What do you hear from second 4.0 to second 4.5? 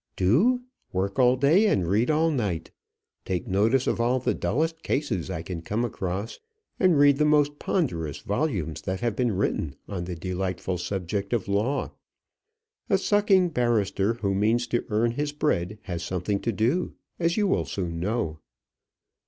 all the